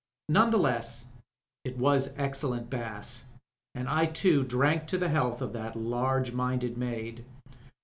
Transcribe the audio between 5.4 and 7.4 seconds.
of that large minded maid.